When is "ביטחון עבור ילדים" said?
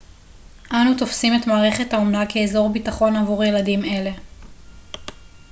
2.69-3.85